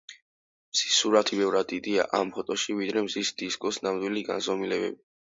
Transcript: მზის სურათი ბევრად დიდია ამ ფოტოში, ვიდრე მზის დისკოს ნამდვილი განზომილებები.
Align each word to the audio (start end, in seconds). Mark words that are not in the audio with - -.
მზის 0.75 0.93
სურათი 0.99 1.35
ბევრად 1.41 1.67
დიდია 1.73 2.05
ამ 2.19 2.31
ფოტოში, 2.37 2.75
ვიდრე 2.79 3.03
მზის 3.09 3.29
დისკოს 3.43 3.77
ნამდვილი 3.89 4.25
განზომილებები. 4.31 4.97